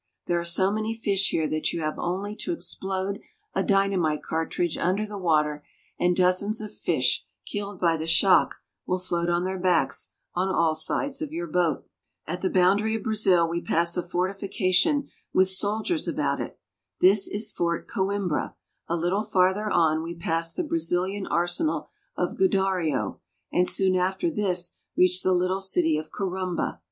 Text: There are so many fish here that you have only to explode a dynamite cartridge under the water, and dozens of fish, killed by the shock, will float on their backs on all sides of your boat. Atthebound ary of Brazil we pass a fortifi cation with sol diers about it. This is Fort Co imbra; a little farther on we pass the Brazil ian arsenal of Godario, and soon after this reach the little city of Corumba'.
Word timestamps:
There 0.25 0.39
are 0.39 0.43
so 0.45 0.71
many 0.71 0.95
fish 0.95 1.29
here 1.29 1.47
that 1.49 1.73
you 1.73 1.81
have 1.81 1.99
only 1.99 2.35
to 2.37 2.51
explode 2.53 3.19
a 3.53 3.61
dynamite 3.61 4.23
cartridge 4.23 4.75
under 4.75 5.05
the 5.05 5.19
water, 5.19 5.63
and 5.99 6.15
dozens 6.15 6.59
of 6.59 6.73
fish, 6.73 7.27
killed 7.45 7.79
by 7.79 7.97
the 7.97 8.07
shock, 8.07 8.55
will 8.87 8.97
float 8.97 9.29
on 9.29 9.43
their 9.43 9.59
backs 9.59 10.15
on 10.33 10.47
all 10.49 10.73
sides 10.73 11.21
of 11.21 11.31
your 11.31 11.45
boat. 11.45 11.85
Atthebound 12.27 12.79
ary 12.81 12.95
of 12.95 13.03
Brazil 13.03 13.47
we 13.47 13.61
pass 13.61 13.95
a 13.95 14.01
fortifi 14.01 14.49
cation 14.51 15.07
with 15.35 15.49
sol 15.49 15.83
diers 15.83 16.07
about 16.07 16.41
it. 16.41 16.57
This 16.99 17.27
is 17.27 17.51
Fort 17.51 17.87
Co 17.87 18.07
imbra; 18.07 18.55
a 18.87 18.97
little 18.97 19.21
farther 19.21 19.69
on 19.69 20.01
we 20.01 20.15
pass 20.15 20.51
the 20.51 20.63
Brazil 20.63 21.05
ian 21.05 21.27
arsenal 21.27 21.89
of 22.17 22.37
Godario, 22.37 23.19
and 23.53 23.69
soon 23.69 23.95
after 23.95 24.31
this 24.31 24.73
reach 24.97 25.21
the 25.21 25.31
little 25.31 25.59
city 25.61 25.95
of 25.95 26.09
Corumba'. 26.09 26.79